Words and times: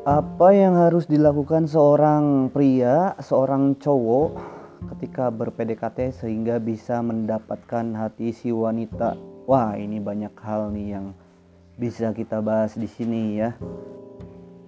Apa 0.00 0.56
yang 0.56 0.80
harus 0.80 1.04
dilakukan 1.04 1.68
seorang 1.68 2.48
pria, 2.48 3.12
seorang 3.20 3.76
cowok 3.76 4.32
ketika 4.96 5.28
ber-PDKT 5.28 6.24
sehingga 6.24 6.56
bisa 6.56 7.04
mendapatkan 7.04 7.92
hati 7.92 8.32
si 8.32 8.48
wanita? 8.48 9.20
Wah, 9.44 9.76
ini 9.76 10.00
banyak 10.00 10.32
hal 10.40 10.72
nih 10.72 10.96
yang 10.96 11.12
bisa 11.76 12.16
kita 12.16 12.40
bahas 12.40 12.80
di 12.80 12.88
sini 12.88 13.44
ya. 13.44 13.52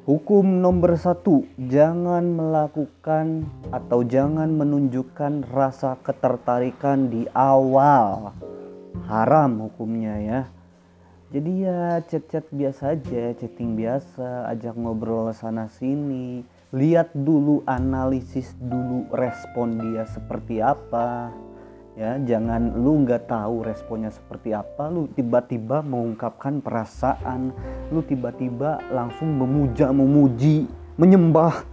Hukum 0.04 0.60
nomor 0.60 1.00
satu, 1.00 1.48
jangan 1.56 2.28
melakukan 2.28 3.48
atau 3.72 4.04
jangan 4.04 4.52
menunjukkan 4.52 5.48
rasa 5.48 5.96
ketertarikan 6.04 7.08
di 7.08 7.24
awal. 7.32 8.36
Haram 9.08 9.64
hukumnya 9.64 10.20
ya 10.20 10.40
jadi 11.32 11.52
ya 11.64 11.80
chat-chat 12.04 12.44
biasa 12.52 12.92
aja 12.92 13.32
chatting 13.40 13.72
biasa 13.72 14.52
ajak 14.52 14.76
ngobrol 14.76 15.32
sana 15.32 15.64
sini 15.72 16.44
lihat 16.76 17.08
dulu 17.16 17.64
analisis 17.64 18.52
dulu 18.60 19.08
respon 19.12 19.80
dia 19.80 20.04
seperti 20.08 20.60
apa. 20.60 21.32
Ya 21.92 22.16
jangan 22.20 22.76
lu 22.76 23.04
nggak 23.04 23.28
tahu 23.28 23.64
responnya 23.64 24.08
seperti 24.08 24.56
apa 24.56 24.88
lu 24.92 25.08
tiba-tiba 25.12 25.80
mengungkapkan 25.80 26.60
perasaan. 26.60 27.52
Lu 27.88 28.04
tiba-tiba 28.04 28.80
langsung 28.92 29.32
memuja 29.32 29.88
memuji 29.88 30.68
menyembah. 31.00 31.64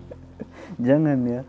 Jangan 0.86 1.20
ya 1.24 1.40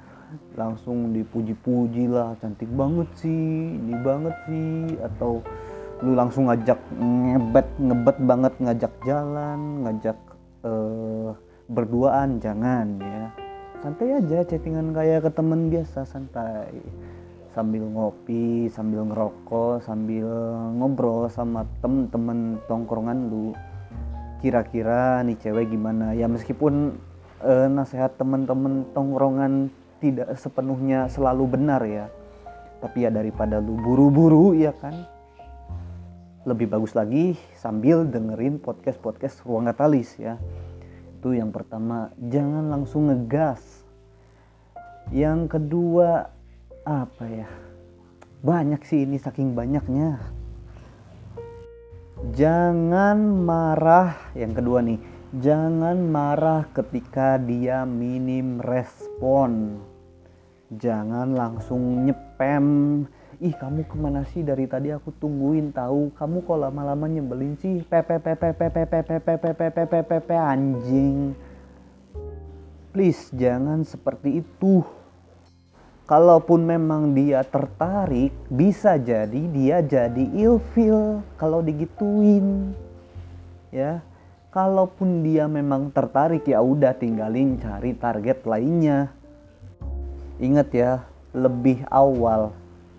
langsung 0.55 1.15
dipuji-puji 1.15 2.09
lah 2.09 2.33
cantik 2.41 2.67
banget 2.73 3.07
sih 3.21 3.77
ini 3.77 3.93
banget 4.01 4.35
sih 4.49 4.97
atau 5.05 5.45
lu 6.05 6.13
langsung 6.13 6.45
ngajak 6.45 6.77
ngebet 6.93 7.67
ngebet 7.81 8.17
banget 8.21 8.53
ngajak 8.61 8.93
jalan 9.01 9.81
ngajak 9.81 10.17
uh, 10.61 11.33
berduaan 11.65 12.37
jangan 12.37 13.01
ya. 13.01 13.33
Santai 13.81 14.21
aja 14.21 14.45
chattingan 14.45 14.93
kayak 14.93 15.25
ke 15.25 15.31
temen 15.33 15.73
biasa 15.73 16.05
santai. 16.05 16.69
Sambil 17.57 17.81
ngopi 17.89 18.69
sambil 18.69 19.09
ngerokok 19.09 19.81
sambil 19.81 20.29
ngobrol 20.77 21.25
sama 21.33 21.65
temen-temen 21.81 22.61
tongkrongan 22.69 23.33
lu. 23.33 23.57
Kira-kira 24.37 25.25
nih 25.25 25.33
cewek 25.41 25.73
gimana? 25.73 26.13
Ya 26.13 26.29
meskipun 26.29 26.93
uh, 27.41 27.67
nasihat 27.73 28.13
temen-temen 28.21 28.85
tongkrongan 28.93 29.73
tidak 29.97 30.29
sepenuhnya 30.37 31.09
selalu 31.09 31.57
benar 31.57 31.81
ya. 31.89 32.05
Tapi 32.85 33.01
ya 33.01 33.09
daripada 33.09 33.57
lu 33.57 33.73
buru-buru 33.81 34.53
ya 34.53 34.69
kan 34.77 35.16
lebih 36.47 36.71
bagus 36.71 36.95
lagi 36.95 37.35
sambil 37.59 38.07
dengerin 38.07 38.63
podcast-podcast 38.63 39.43
ruang 39.43 39.67
katalis 39.67 40.15
ya. 40.15 40.39
Itu 41.19 41.35
yang 41.35 41.51
pertama, 41.51 42.15
jangan 42.15 42.71
langsung 42.71 43.11
ngegas. 43.11 43.59
Yang 45.11 45.59
kedua, 45.59 46.31
apa 46.87 47.25
ya? 47.27 47.51
Banyak 48.39 48.79
sih 48.87 49.03
ini 49.03 49.19
saking 49.19 49.59
banyaknya. 49.59 50.23
Jangan 52.31 53.19
marah, 53.43 54.15
yang 54.31 54.55
kedua 54.55 54.79
nih, 54.79 55.03
jangan 55.43 55.99
marah 55.99 56.63
ketika 56.71 57.35
dia 57.43 57.83
minim 57.83 58.63
respon. 58.63 59.83
Jangan 60.71 61.35
langsung 61.35 62.07
nyepem 62.07 63.03
ih 63.37 63.53
kamu 63.53 63.85
ke 63.85 63.95
mana 63.97 64.25
sih? 64.29 64.41
Dari 64.41 64.65
tadi 64.65 64.89
aku 64.93 65.13
tungguin 65.17 65.73
tahu. 65.73 66.13
Kamu 66.13 66.45
kok 66.45 66.57
lama-lama 66.57 67.05
nyebelin 67.05 67.57
sih? 67.57 67.85
Pepe 67.85 68.17
pepe 68.17 68.53
pepe 68.53 68.85
pepe 68.85 69.17
pepe 69.19 69.67
pepe 69.69 69.99
pepe 70.05 70.35
anjing 70.35 71.37
please 72.97 73.29
jangan 73.29 73.85
seperti 73.85 74.41
itu 74.41 74.81
kalaupun 76.09 76.65
memang 76.65 77.13
dia 77.13 77.45
tertarik 77.45 78.33
bisa 78.49 78.97
jadi 78.97 79.37
dia 79.53 79.85
jadi 79.85 80.25
ilfil 80.33 81.21
kalau 81.37 81.61
digituin 81.61 82.73
ya 83.69 84.01
kalaupun 84.49 85.21
dia 85.21 85.45
memang 85.45 85.93
tertarik 85.93 86.41
ya 86.49 86.57
udah 86.57 86.97
tinggalin 86.97 87.61
cari 87.61 87.93
target 87.93 88.41
lainnya 88.49 89.13
ingat 90.41 90.73
ya 90.73 91.05
lebih 91.37 91.85
awal 91.93 92.49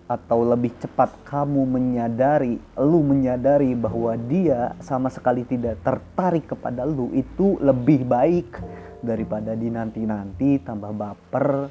atau 0.09 0.41
lebih 0.41 0.73
cepat 0.81 1.13
kamu 1.21 1.69
menyadari, 1.69 2.57
lu 2.81 3.05
menyadari 3.05 3.77
bahwa 3.77 4.17
dia 4.17 4.73
sama 4.81 5.13
sekali 5.13 5.45
tidak 5.45 5.77
tertarik 5.85 6.49
kepada 6.49 6.81
lu 6.81 7.13
itu 7.13 7.61
lebih 7.61 8.09
baik 8.09 8.57
daripada 9.05 9.53
di 9.53 9.69
nanti-nanti 9.69 10.65
tambah 10.65 10.89
baper, 10.89 11.69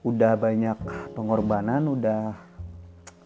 udah 0.00 0.32
banyak 0.40 0.78
pengorbanan, 1.12 1.84
udah 1.84 2.32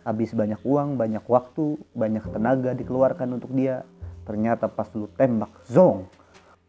habis 0.02 0.34
banyak 0.34 0.58
uang, 0.66 0.98
banyak 0.98 1.22
waktu, 1.30 1.78
banyak 1.94 2.26
tenaga 2.34 2.74
dikeluarkan 2.74 3.38
untuk 3.38 3.54
dia. 3.54 3.86
Ternyata 4.26 4.66
pas 4.66 4.90
lu 4.98 5.06
tembak 5.14 5.62
zong. 5.70 6.10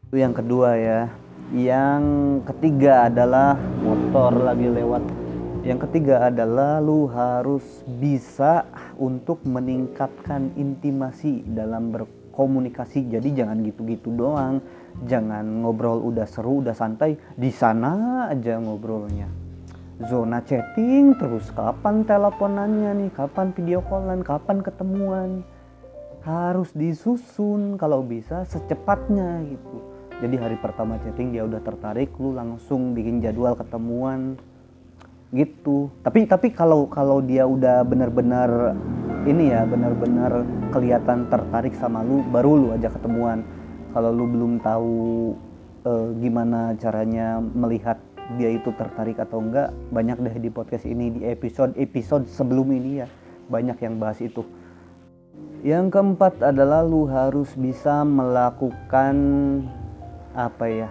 Itu 0.06 0.22
yang 0.22 0.38
kedua 0.38 0.78
ya. 0.78 1.10
Yang 1.50 2.04
ketiga 2.54 3.10
adalah 3.10 3.58
motor 3.82 4.38
lagi 4.38 4.70
lewat 4.70 5.25
yang 5.66 5.82
ketiga 5.82 6.30
adalah 6.30 6.78
lu 6.78 7.10
harus 7.10 7.82
bisa 7.98 8.70
untuk 9.02 9.42
meningkatkan 9.50 10.54
intimasi 10.54 11.42
dalam 11.42 11.90
berkomunikasi. 11.90 13.10
Jadi 13.10 13.34
jangan 13.34 13.66
gitu-gitu 13.66 14.14
doang. 14.14 14.62
Jangan 15.10 15.66
ngobrol 15.66 16.06
udah 16.06 16.30
seru, 16.30 16.62
udah 16.62 16.78
santai, 16.78 17.18
di 17.34 17.50
sana 17.50 18.30
aja 18.30 18.62
ngobrolnya. 18.62 19.26
Zona 20.06 20.46
chatting 20.46 21.18
terus 21.18 21.50
kapan 21.50 22.06
teleponannya 22.06 22.92
nih, 23.02 23.12
kapan 23.18 23.50
video 23.58 23.82
callan, 23.90 24.22
kapan 24.22 24.62
ketemuan. 24.62 25.42
Harus 26.22 26.70
disusun 26.78 27.82
kalau 27.82 28.06
bisa 28.06 28.46
secepatnya 28.46 29.42
gitu. 29.50 29.78
Jadi 30.22 30.36
hari 30.38 30.58
pertama 30.62 31.02
chatting 31.02 31.34
dia 31.34 31.42
udah 31.42 31.60
tertarik, 31.60 32.14
lu 32.22 32.38
langsung 32.38 32.94
bikin 32.94 33.20
jadwal 33.20 33.58
ketemuan 33.58 34.38
gitu. 35.34 35.90
Tapi 36.06 36.30
tapi 36.30 36.54
kalau 36.54 36.86
kalau 36.86 37.24
dia 37.24 37.48
udah 37.48 37.82
benar-benar 37.82 38.78
ini 39.26 39.50
ya 39.50 39.66
benar-benar 39.66 40.46
kelihatan 40.70 41.26
tertarik 41.34 41.74
sama 41.78 42.06
lu 42.06 42.22
baru 42.30 42.52
lu 42.58 42.68
aja 42.76 42.92
ketemuan. 42.94 43.42
Kalau 43.96 44.12
lu 44.12 44.28
belum 44.28 44.60
tahu 44.60 44.94
uh, 45.88 46.08
gimana 46.20 46.76
caranya 46.78 47.40
melihat 47.40 47.98
dia 48.36 48.58
itu 48.58 48.74
tertarik 48.74 49.22
atau 49.22 49.40
enggak 49.40 49.70
banyak 49.94 50.18
deh 50.18 50.36
di 50.42 50.50
podcast 50.50 50.84
ini 50.84 51.14
di 51.14 51.22
episode 51.26 51.74
episode 51.80 52.28
sebelum 52.28 52.70
ini 52.76 53.02
ya. 53.02 53.08
Banyak 53.50 53.78
yang 53.82 54.02
bahas 54.02 54.20
itu. 54.22 54.42
Yang 55.66 55.98
keempat 55.98 56.46
adalah 56.46 56.86
lu 56.86 57.10
harus 57.10 57.50
bisa 57.58 58.06
melakukan 58.06 59.16
apa 60.36 60.68
ya 60.68 60.90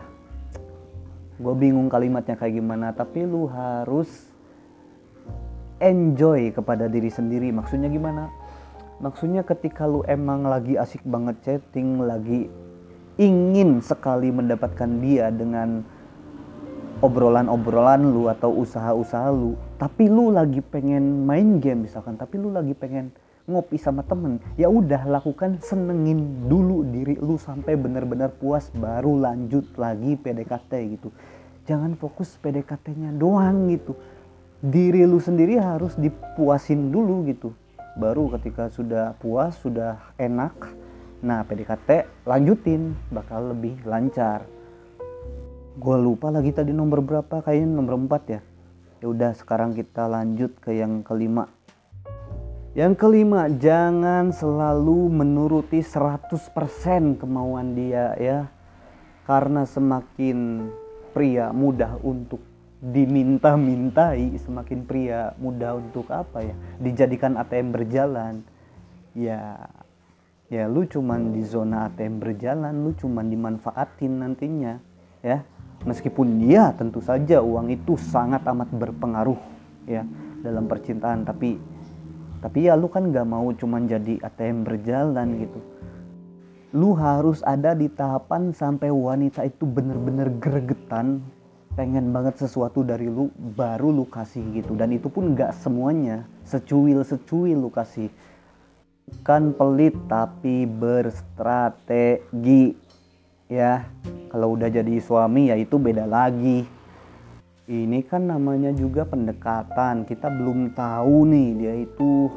gue 1.34 1.54
bingung 1.58 1.90
kalimatnya 1.90 2.38
kayak 2.38 2.62
gimana 2.62 2.94
tapi 2.94 3.26
lu 3.26 3.50
harus 3.50 4.06
enjoy 5.82 6.54
kepada 6.54 6.86
diri 6.86 7.10
sendiri. 7.10 7.50
Maksudnya 7.50 7.90
gimana? 7.90 8.30
Maksudnya 9.02 9.42
ketika 9.42 9.84
lu 9.84 10.06
emang 10.06 10.46
lagi 10.46 10.78
asik 10.78 11.02
banget 11.02 11.36
chatting 11.42 11.98
lagi 12.00 12.46
ingin 13.18 13.82
sekali 13.82 14.30
mendapatkan 14.30 14.90
dia 15.02 15.30
dengan 15.34 15.82
obrolan-obrolan 17.02 18.10
lu 18.10 18.30
atau 18.30 18.54
usaha-usaha 18.54 19.28
lu 19.34 19.58
tapi 19.76 20.08
lu 20.08 20.30
lagi 20.30 20.62
pengen 20.62 21.26
main 21.26 21.58
game 21.58 21.86
misalkan 21.86 22.16
tapi 22.16 22.38
lu 22.38 22.54
lagi 22.54 22.72
pengen 22.72 23.10
ngopi 23.44 23.76
sama 23.76 24.00
temen 24.00 24.40
ya 24.56 24.72
udah 24.72 25.04
lakukan 25.04 25.60
senengin 25.60 26.48
dulu 26.48 26.80
diri 26.88 27.20
lu 27.20 27.36
sampai 27.36 27.76
benar-benar 27.76 28.32
puas 28.32 28.72
baru 28.72 29.20
lanjut 29.20 29.68
lagi 29.76 30.16
PDKT 30.16 30.72
gitu. 30.96 31.12
Jangan 31.68 31.96
fokus 31.96 32.36
PDKT-nya 32.40 33.12
doang 33.16 33.68
gitu. 33.68 33.96
Diri 34.64 35.04
lu 35.04 35.20
sendiri 35.20 35.60
harus 35.60 35.92
dipuasin 35.96 36.88
dulu 36.88 37.28
gitu. 37.28 37.52
Baru 38.00 38.32
ketika 38.32 38.72
sudah 38.72 39.12
puas 39.20 39.60
sudah 39.60 40.00
enak 40.16 40.56
nah 41.24 41.40
PDKT 41.44 42.24
lanjutin 42.24 42.96
bakal 43.12 43.52
lebih 43.52 43.76
lancar. 43.84 44.44
Gue 45.76 45.96
lupa 46.00 46.32
lagi 46.32 46.52
tadi 46.52 46.72
nomor 46.72 47.04
berapa 47.04 47.44
kayaknya 47.44 47.76
nomor 47.76 47.96
4 48.08 48.24
ya. 48.32 48.40
Ya 49.04 49.06
udah 49.12 49.36
sekarang 49.36 49.76
kita 49.76 50.08
lanjut 50.08 50.56
ke 50.64 50.80
yang 50.80 51.04
kelima 51.04 51.44
yang 52.74 52.98
kelima 52.98 53.46
jangan 53.46 54.34
selalu 54.34 55.06
menuruti 55.06 55.78
100% 55.78 57.22
kemauan 57.22 57.78
dia 57.78 58.18
ya. 58.18 58.50
Karena 59.24 59.62
semakin 59.64 60.68
pria 61.14 61.54
mudah 61.54 61.96
untuk 62.02 62.42
diminta-mintai 62.84 64.36
semakin 64.36 64.84
pria 64.84 65.32
mudah 65.40 65.80
untuk 65.80 66.04
apa 66.12 66.44
ya 66.44 66.54
dijadikan 66.82 67.38
ATM 67.38 67.72
berjalan. 67.72 68.42
Ya 69.14 69.70
ya 70.50 70.66
lu 70.66 70.84
cuman 70.84 71.32
di 71.32 71.46
zona 71.46 71.88
ATM 71.88 72.20
berjalan 72.20 72.74
lu 72.84 72.92
cuman 72.98 73.30
dimanfaatin 73.30 74.12
nantinya 74.18 74.82
ya. 75.22 75.46
Meskipun 75.86 76.42
dia 76.42 76.74
tentu 76.74 76.98
saja 76.98 77.38
uang 77.38 77.70
itu 77.70 77.94
sangat 77.94 78.42
amat 78.50 78.68
berpengaruh 78.74 79.38
ya 79.86 80.02
dalam 80.42 80.66
percintaan. 80.66 81.22
Tapi 81.22 81.73
tapi 82.44 82.68
ya 82.68 82.76
lu 82.76 82.92
kan 82.92 83.08
gak 83.08 83.24
mau 83.24 83.48
cuman 83.56 83.88
jadi 83.88 84.20
ATM 84.20 84.68
berjalan 84.68 85.40
gitu. 85.40 85.64
Lu 86.76 86.92
harus 86.92 87.40
ada 87.40 87.72
di 87.72 87.88
tahapan 87.88 88.52
sampai 88.52 88.92
wanita 88.92 89.48
itu 89.48 89.64
bener-bener 89.64 90.28
gregetan 90.36 91.24
pengen 91.72 92.12
banget 92.12 92.36
sesuatu 92.36 92.84
dari 92.84 93.08
lu 93.08 93.32
baru 93.56 93.88
lu 93.88 94.04
kasih 94.04 94.44
gitu. 94.60 94.76
Dan 94.76 94.92
itu 94.92 95.08
pun 95.08 95.32
gak 95.32 95.56
semuanya 95.56 96.28
secuil 96.44 97.00
secuil 97.00 97.64
lu 97.64 97.72
kasih. 97.72 98.12
Bukan 99.08 99.56
pelit 99.56 99.96
tapi 100.04 100.68
berstrategi 100.68 102.76
ya. 103.48 103.88
Kalau 104.28 104.52
udah 104.52 104.68
jadi 104.68 105.00
suami 105.00 105.48
ya 105.48 105.56
itu 105.56 105.80
beda 105.80 106.04
lagi 106.04 106.73
ini 107.64 108.04
kan 108.04 108.28
namanya 108.28 108.76
juga 108.76 109.08
pendekatan. 109.08 110.04
Kita 110.04 110.28
belum 110.28 110.76
tahu 110.76 111.16
nih 111.32 111.48
dia 111.56 111.74
itu 111.80 112.28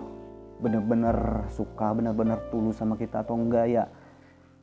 bener-bener 0.63 1.45
suka 1.53 1.91
bener-bener 1.93 2.39
tulus 2.47 2.79
sama 2.79 2.95
kita 2.95 3.27
atau 3.27 3.35
enggak 3.35 3.67
ya. 3.67 3.85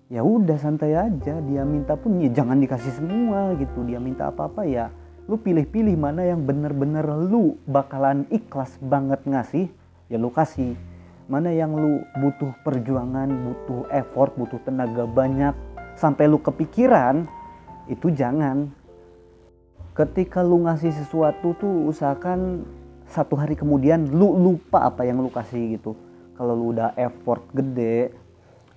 Ya 0.09 0.25
udah 0.25 0.57
santai 0.57 0.97
aja. 0.97 1.41
Dia 1.45 1.63
minta 1.69 1.97
pun 2.01 2.17
ya 2.17 2.33
jangan 2.33 2.65
dikasih 2.65 2.97
semua 2.97 3.53
gitu. 3.61 3.85
Dia 3.85 4.01
minta 4.01 4.33
apa-apa 4.33 4.65
ya. 4.65 4.89
Lu 5.29 5.37
pilih-pilih 5.41 5.97
mana 5.97 6.25
yang 6.25 6.45
bener-bener 6.45 7.05
lu 7.05 7.57
bakalan 7.69 8.25
ikhlas 8.33 8.77
banget 8.81 9.21
ngasih 9.25 9.69
ya 10.09 10.17
lu 10.17 10.33
kasih. 10.33 10.77
Mana 11.29 11.53
yang 11.53 11.73
lu 11.77 12.05
butuh 12.21 12.53
perjuangan 12.65 13.29
butuh 13.29 13.89
effort 13.93 14.37
butuh 14.37 14.61
tenaga 14.65 15.09
banyak 15.09 15.57
sampai 15.97 16.29
lu 16.29 16.37
kepikiran 16.37 17.25
itu 17.89 18.13
jangan 18.13 18.69
ketika 19.95 20.43
lu 20.43 20.67
ngasih 20.67 20.91
sesuatu 20.91 21.55
tuh 21.55 21.87
usahakan 21.87 22.67
satu 23.07 23.39
hari 23.39 23.55
kemudian 23.55 24.11
lu 24.11 24.35
lupa 24.35 24.91
apa 24.91 25.07
yang 25.07 25.23
lu 25.23 25.31
kasih 25.31 25.79
gitu. 25.79 25.95
Kalau 26.35 26.59
lu 26.59 26.75
udah 26.75 26.99
effort 26.99 27.47
gede 27.55 28.11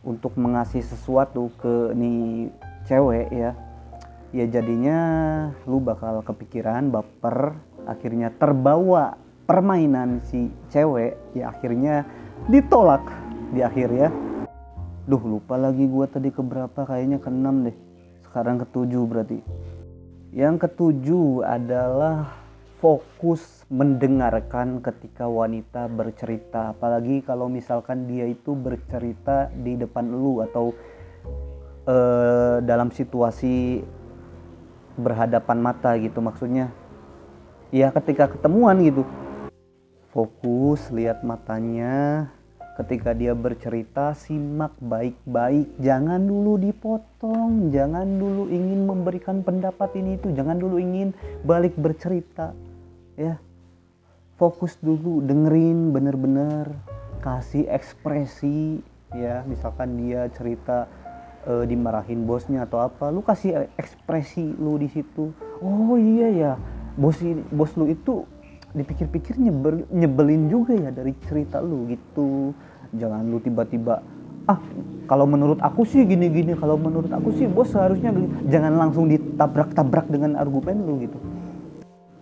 untuk 0.06 0.38
mengasih 0.38 0.86
sesuatu 0.86 1.50
ke 1.58 1.98
nih 1.98 2.54
cewek 2.86 3.28
ya 3.34 3.52
ya 4.30 4.46
jadinya 4.46 5.00
lu 5.66 5.82
bakal 5.82 6.22
kepikiran 6.22 6.94
baper 6.94 7.58
akhirnya 7.90 8.30
terbawa 8.38 9.18
permainan 9.50 10.22
si 10.22 10.54
cewek 10.70 11.18
ya 11.34 11.50
akhirnya 11.50 12.06
ditolak 12.46 13.02
di 13.58 13.66
akhir 13.66 13.90
ya. 13.90 14.10
Duh 15.10 15.24
lupa 15.24 15.58
lagi 15.58 15.90
gua 15.90 16.06
tadi 16.06 16.30
keberapa 16.30 16.86
kayaknya 16.86 17.18
keenam 17.18 17.66
deh. 17.66 17.74
Sekarang 18.22 18.62
ketujuh 18.62 19.02
berarti 19.08 19.42
yang 20.38 20.62
ketujuh 20.62 21.42
adalah 21.42 22.30
fokus 22.78 23.66
mendengarkan 23.74 24.86
ketika 24.86 25.26
wanita 25.26 25.90
bercerita, 25.90 26.78
apalagi 26.78 27.26
kalau 27.26 27.50
misalkan 27.50 28.06
dia 28.06 28.30
itu 28.30 28.54
bercerita 28.54 29.50
di 29.50 29.74
depan 29.74 30.06
lu 30.06 30.46
atau 30.46 30.78
uh, 31.90 32.62
dalam 32.62 32.94
situasi 32.94 33.82
berhadapan 34.94 35.58
mata 35.58 35.98
gitu 35.98 36.22
maksudnya. 36.22 36.70
Ya 37.74 37.90
ketika 37.90 38.30
ketemuan 38.30 38.78
gitu. 38.86 39.10
Fokus 40.14 40.94
lihat 40.94 41.26
matanya, 41.26 42.30
ketika 42.78 43.18
dia 43.18 43.34
bercerita 43.34 44.14
simak 44.14 44.78
baik-baik. 44.78 45.82
Jangan 45.82 46.22
dulu 46.22 46.62
dipotong. 46.62 47.74
Jangan 47.74 48.06
dulu 48.22 48.46
ingin 48.54 48.86
memberikan 48.86 49.42
pendapat 49.42 49.98
ini 49.98 50.22
itu. 50.22 50.30
Jangan 50.30 50.62
dulu 50.62 50.78
ingin 50.78 51.18
balik 51.42 51.74
bercerita 51.74 52.54
ya. 53.18 53.42
Fokus 54.38 54.78
dulu 54.78 55.26
dengerin 55.26 55.90
bener-bener 55.90 56.70
kasih 57.26 57.66
ekspresi 57.66 58.86
ya. 59.18 59.42
Misalkan 59.50 59.98
dia 59.98 60.30
cerita 60.30 60.86
e, 61.50 61.66
dimarahin 61.66 62.30
bosnya 62.30 62.70
atau 62.70 62.86
apa 62.86 63.10
lu 63.10 63.26
kasih 63.26 63.66
ekspresi 63.74 64.54
lu 64.54 64.78
di 64.78 64.86
situ. 64.94 65.34
Oh 65.66 65.98
iya 65.98 66.30
ya. 66.30 66.54
Bos 66.94 67.18
bos 67.50 67.74
lu 67.74 67.90
itu 67.90 68.30
dipikir-pikir 68.76 69.40
nyebelin 69.92 70.52
juga 70.52 70.74
ya 70.76 70.92
dari 70.92 71.16
cerita 71.28 71.64
lu 71.64 71.88
gitu. 71.92 72.52
Jangan 72.96 73.28
lu 73.28 73.40
tiba-tiba 73.44 74.00
ah 74.48 74.60
kalau 75.12 75.28
menurut 75.28 75.60
aku 75.60 75.84
sih 75.84 76.08
gini-gini 76.08 76.56
kalau 76.56 76.80
menurut 76.80 77.12
aku 77.12 77.36
sih 77.36 77.52
bos 77.52 77.68
seharusnya 77.68 78.16
jangan 78.48 78.80
langsung 78.80 79.12
ditabrak-tabrak 79.12 80.08
dengan 80.08 80.40
argumen 80.40 80.88
lu 80.88 81.04
gitu. 81.04 81.20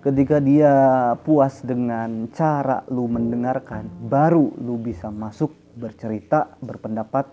Ketika 0.02 0.38
dia 0.38 0.74
puas 1.22 1.66
dengan 1.66 2.30
cara 2.34 2.86
lu 2.90 3.10
mendengarkan 3.10 3.90
baru 4.06 4.54
lu 4.58 4.78
bisa 4.78 5.10
masuk 5.10 5.54
bercerita 5.78 6.58
berpendapat 6.62 7.30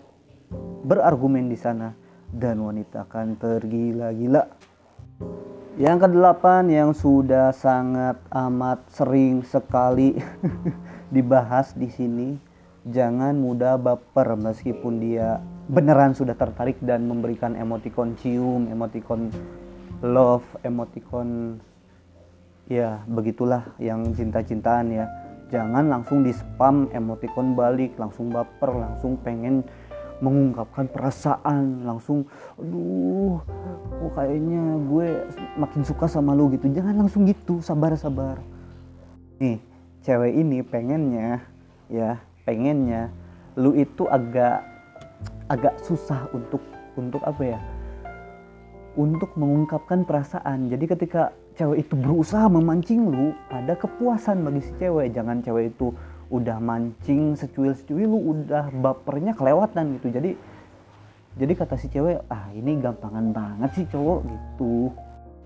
berargumen 0.85 1.49
di 1.49 1.57
sana 1.57 1.93
dan 2.33 2.61
wanita 2.61 3.05
akan 3.05 3.37
tergila-gila 3.37 4.43
yang 5.73 5.97
kedelapan 5.97 6.69
yang 6.69 6.91
sudah 6.93 7.49
sangat 7.49 8.21
amat 8.29 8.85
sering 8.93 9.41
sekali 9.41 10.13
dibahas 11.15 11.73
di 11.73 11.89
sini 11.89 12.37
jangan 12.85 13.33
mudah 13.33 13.81
baper 13.81 14.37
meskipun 14.37 15.01
dia 15.01 15.41
beneran 15.71 16.13
sudah 16.13 16.35
tertarik 16.35 16.77
dan 16.83 17.07
memberikan 17.07 17.55
emoticon 17.55 18.13
cium, 18.19 18.69
emoticon 18.69 19.31
love, 20.03 20.45
emoticon 20.61 21.57
ya 22.67 23.01
begitulah 23.07 23.63
yang 23.79 24.11
cinta-cintaan 24.11 24.91
ya. 24.91 25.05
Jangan 25.49 25.85
langsung 25.85 26.25
di 26.25 26.33
spam 26.33 26.89
emoticon 26.91 27.53
balik, 27.53 27.93
langsung 28.01 28.33
baper, 28.33 28.73
langsung 28.73 29.21
pengen 29.21 29.61
mengungkapkan 30.23 30.87
perasaan, 30.87 31.83
langsung 31.83 32.23
aduh 32.55 33.43
kok 33.99 34.11
kayaknya 34.15 34.79
gue 34.87 35.07
makin 35.59 35.83
suka 35.83 36.07
sama 36.07 36.31
lu 36.31 36.47
gitu. 36.55 36.71
Jangan 36.71 37.03
langsung 37.03 37.27
gitu, 37.27 37.59
sabar-sabar. 37.59 38.39
Nih, 39.43 39.59
cewek 40.03 40.31
ini 40.35 40.59
pengennya 40.63 41.43
ya 41.87 42.19
pengennya 42.43 43.07
lu 43.55 43.71
itu 43.71 44.03
agak 44.11 44.67
agak 45.47 45.79
susah 45.79 46.27
untuk 46.35 46.59
untuk 46.99 47.23
apa 47.23 47.55
ya 47.55 47.59
untuk 48.99 49.31
mengungkapkan 49.39 50.03
perasaan 50.03 50.67
jadi 50.67 50.85
ketika 50.91 51.31
cewek 51.55 51.87
itu 51.87 51.95
berusaha 51.95 52.45
memancing 52.51 53.07
lu 53.07 53.31
ada 53.49 53.73
kepuasan 53.79 54.43
bagi 54.43 54.61
si 54.61 54.73
cewek 54.75 55.15
jangan 55.15 55.39
cewek 55.39 55.71
itu 55.71 55.95
udah 56.33 56.57
mancing 56.57 57.37
secuil-secuil 57.37 58.09
lu 58.09 58.19
udah 58.33 58.73
bapernya 58.73 59.37
kelewatan 59.37 60.01
gitu. 60.01 60.09
Jadi 60.09 60.33
jadi 61.37 61.53
kata 61.53 61.77
si 61.77 61.93
cewek 61.93 62.25
ah 62.29 62.49
ini 62.57 62.81
gampangan 62.81 63.29
banget 63.29 63.69
sih 63.77 63.85
cowok 63.85 64.19
gitu. 64.25 64.89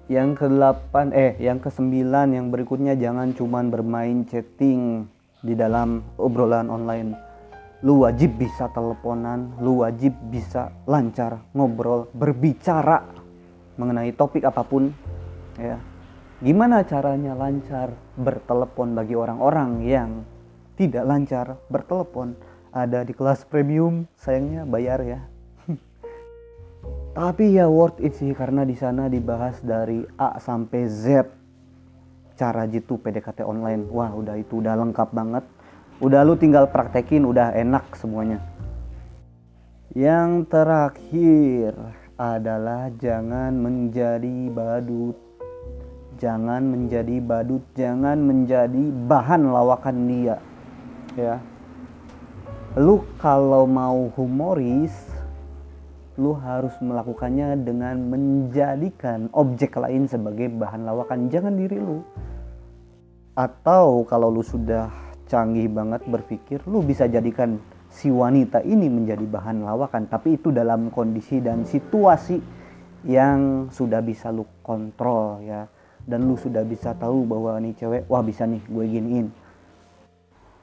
Yang 0.08 0.30
ke 0.40 0.46
delapan 0.48 1.12
eh 1.12 1.36
yang 1.44 1.60
ke 1.60 1.68
sembilan 1.68 2.32
yang 2.32 2.48
berikutnya 2.48 2.96
jangan 2.96 3.36
cuman 3.36 3.68
bermain 3.68 4.24
chatting 4.24 5.04
di 5.44 5.52
dalam 5.60 6.00
obrolan 6.16 6.72
online. 6.72 7.12
Lu 7.84 8.08
wajib 8.08 8.40
bisa 8.40 8.72
teleponan 8.72 9.60
lu 9.60 9.84
wajib 9.84 10.16
bisa 10.32 10.72
lancar 10.88 11.44
ngobrol 11.52 12.08
berbicara 12.16 13.04
mengenai 13.76 14.16
topik 14.16 14.48
apa 14.48 14.64
pun 14.64 14.88
ya. 15.60 15.76
Gimana 16.38 16.86
caranya 16.88 17.36
lancar 17.36 17.92
bertelepon 18.16 18.94
bagi 18.94 19.18
orang-orang 19.18 19.72
yang 19.84 20.12
tidak 20.78 21.04
lancar 21.10 21.58
bertelepon. 21.74 22.38
Ada 22.70 23.02
di 23.02 23.12
kelas 23.18 23.42
premium 23.50 24.06
sayangnya 24.14 24.64
bayar 24.70 25.02
ya. 25.02 25.20
Tapi 27.18 27.58
ya 27.58 27.66
worth 27.66 27.98
it 27.98 28.14
sih 28.14 28.32
karena 28.38 28.62
di 28.62 28.78
sana 28.78 29.10
dibahas 29.10 29.58
dari 29.66 30.06
A 30.22 30.38
sampai 30.38 30.86
Z. 30.86 31.26
Cara 32.38 32.70
jitu 32.70 33.02
PDKT 33.02 33.42
online. 33.42 33.90
Wah 33.90 34.14
udah 34.14 34.38
itu 34.38 34.62
udah 34.62 34.78
lengkap 34.78 35.10
banget. 35.10 35.44
Udah 35.98 36.22
lu 36.22 36.38
tinggal 36.38 36.70
praktekin 36.70 37.26
udah 37.26 37.58
enak 37.58 37.98
semuanya. 37.98 38.38
Yang 39.98 40.46
terakhir 40.54 41.74
adalah 42.22 42.94
jangan 43.02 43.58
menjadi 43.58 44.54
badut. 44.54 45.18
Jangan 46.22 46.62
menjadi 46.70 47.18
badut 47.18 47.66
jangan 47.74 48.22
menjadi 48.22 48.90
bahan 49.10 49.50
lawakan 49.50 49.98
dia 50.06 50.38
ya. 51.18 51.42
Lu 52.78 53.02
kalau 53.18 53.66
mau 53.66 54.14
humoris 54.14 54.94
lu 56.18 56.34
harus 56.34 56.74
melakukannya 56.82 57.62
dengan 57.62 57.98
menjadikan 58.10 59.30
objek 59.38 59.78
lain 59.78 60.10
sebagai 60.10 60.50
bahan 60.50 60.86
lawakan. 60.86 61.30
Jangan 61.30 61.58
diri 61.58 61.78
lu. 61.78 62.02
Atau 63.38 64.06
kalau 64.10 64.34
lu 64.34 64.42
sudah 64.42 64.90
canggih 65.30 65.70
banget 65.70 66.02
berpikir 66.08 66.64
lu 66.66 66.82
bisa 66.82 67.06
jadikan 67.06 67.62
si 67.92 68.10
wanita 68.10 68.66
ini 68.66 68.90
menjadi 68.90 69.26
bahan 69.26 69.62
lawakan. 69.62 70.10
Tapi 70.10 70.42
itu 70.42 70.50
dalam 70.50 70.90
kondisi 70.90 71.38
dan 71.42 71.66
situasi 71.66 72.42
yang 73.06 73.70
sudah 73.70 74.02
bisa 74.02 74.34
lu 74.34 74.46
kontrol 74.66 75.42
ya. 75.46 75.70
Dan 76.02 76.26
lu 76.26 76.34
sudah 76.34 76.66
bisa 76.66 76.98
tahu 76.98 77.30
bahwa 77.30 77.62
nih 77.62 77.78
cewek 77.78 78.04
wah 78.10 78.26
bisa 78.26 78.50
nih 78.50 78.62
gue 78.66 78.86
giniin 78.90 79.47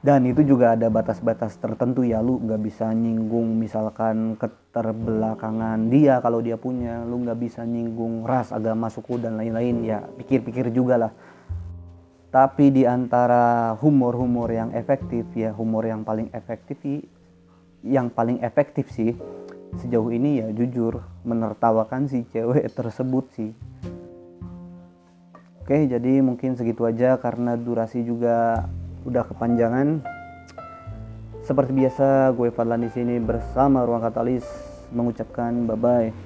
dan 0.05 0.21
itu 0.29 0.45
juga 0.45 0.77
ada 0.77 0.85
batas-batas 0.85 1.57
tertentu 1.57 2.05
ya 2.05 2.21
lu 2.21 2.37
nggak 2.37 2.61
bisa 2.61 2.93
nyinggung 2.93 3.57
misalkan 3.57 4.37
keterbelakangan 4.37 5.89
dia 5.89 6.21
kalau 6.21 6.45
dia 6.45 6.61
punya 6.61 7.01
lu 7.01 7.25
nggak 7.25 7.41
bisa 7.41 7.65
nyinggung 7.65 8.21
ras 8.21 8.53
agama 8.53 8.85
suku 8.93 9.17
dan 9.17 9.33
lain-lain. 9.33 9.81
Ya 9.81 10.05
pikir-pikir 10.05 10.69
juga 10.69 11.09
lah. 11.09 11.11
Tapi 12.29 12.69
di 12.69 12.85
antara 12.85 13.73
humor-humor 13.81 14.53
yang 14.53 14.77
efektif 14.77 15.25
ya 15.33 15.49
humor 15.57 15.89
yang 15.89 16.05
paling 16.05 16.29
efektif 16.37 16.77
yang 17.81 18.13
paling 18.13 18.45
efektif 18.45 18.93
sih 18.93 19.17
sejauh 19.81 20.13
ini 20.13 20.45
ya 20.45 20.53
jujur 20.53 21.01
menertawakan 21.25 22.05
si 22.05 22.29
cewek 22.29 22.69
tersebut 22.77 23.25
sih. 23.33 23.57
Oke 25.65 25.89
jadi 25.89 26.21
mungkin 26.21 26.53
segitu 26.53 26.85
aja 26.85 27.17
karena 27.17 27.57
durasi 27.57 28.05
juga 28.05 28.69
udah 29.05 29.23
kepanjangan. 29.29 30.01
Seperti 31.45 31.71
biasa, 31.77 32.33
gue 32.33 32.49
Fadlan 32.49 32.81
di 32.81 32.89
sini 32.89 33.21
bersama 33.21 33.85
Ruang 33.85 34.01
Katalis 34.01 34.45
mengucapkan 34.89 35.69
bye 35.69 35.77
bye. 35.77 36.24